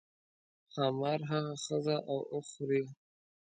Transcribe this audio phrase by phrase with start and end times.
[0.73, 2.83] ښامار هغه ښځه او اوښ خوري.